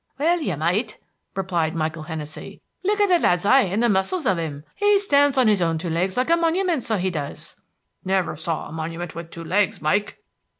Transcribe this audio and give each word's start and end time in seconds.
"Well, 0.17 0.41
ye 0.41 0.55
might," 0.55 0.97
replied 1.35 1.75
Michael 1.75 2.01
Hennessey. 2.01 2.59
"Look 2.83 2.99
at 2.99 3.07
the 3.07 3.19
lad's 3.19 3.45
eye, 3.45 3.61
and 3.61 3.83
the 3.83 3.87
muscles 3.87 4.25
of 4.25 4.39
him. 4.39 4.63
He 4.75 4.97
stands 4.97 5.37
on 5.37 5.47
his 5.47 5.61
own 5.61 5.77
two 5.77 5.91
legs 5.91 6.17
like 6.17 6.31
a 6.31 6.35
monumint, 6.37 6.81
so 6.81 6.97
he 6.97 7.11
does." 7.11 7.55
"Never 8.03 8.35
saw 8.35 8.67
a 8.67 8.71
monument 8.71 9.13
with 9.13 9.29
two 9.29 9.43
legs, 9.43 9.79
Mike." 9.79 10.17